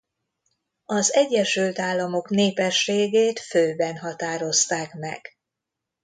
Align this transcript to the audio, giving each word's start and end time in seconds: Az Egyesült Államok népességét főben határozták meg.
Az 0.85 1.13
Egyesült 1.13 1.79
Államok 1.79 2.29
népességét 2.29 3.39
főben 3.39 3.97
határozták 3.97 4.93
meg. 4.93 5.37